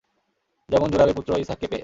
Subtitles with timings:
[0.69, 1.79] যেমন জুড়াবে পুত্র ইসহাককে পেয়ে।